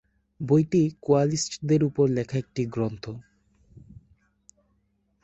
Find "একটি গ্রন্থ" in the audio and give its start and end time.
2.37-3.05